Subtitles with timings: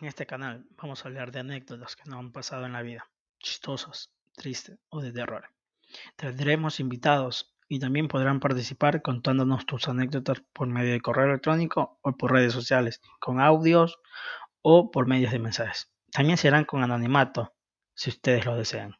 [0.00, 3.10] En este canal vamos a hablar de anécdotas que nos han pasado en la vida,
[3.40, 5.48] chistosas, tristes o de terror.
[6.14, 12.16] Tendremos invitados y también podrán participar contándonos tus anécdotas por medio de correo electrónico o
[12.16, 13.98] por redes sociales, con audios
[14.62, 15.90] o por medios de mensajes.
[16.12, 17.52] También serán con anonimato,
[17.94, 18.94] si ustedes lo desean.